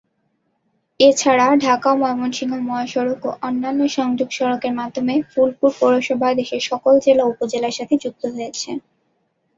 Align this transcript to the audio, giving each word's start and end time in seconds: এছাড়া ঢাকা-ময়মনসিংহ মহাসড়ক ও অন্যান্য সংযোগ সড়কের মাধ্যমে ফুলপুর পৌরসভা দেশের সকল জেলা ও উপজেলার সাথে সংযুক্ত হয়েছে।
এছাড়া 0.99 1.47
ঢাকা-ময়মনসিংহ 1.63 2.53
মহাসড়ক 2.61 3.19
ও 3.25 3.39
অন্যান্য 3.41 3.81
সংযোগ 3.97 4.29
সড়কের 4.31 4.73
মাধ্যমে 4.75 5.13
ফুলপুর 5.31 5.69
পৌরসভা 5.79 6.29
দেশের 6.39 6.61
সকল 6.69 6.93
জেলা 7.05 7.23
ও 7.25 7.31
উপজেলার 7.33 7.77
সাথে 7.77 7.93
সংযুক্ত 7.95 8.23
হয়েছে। 8.35 8.69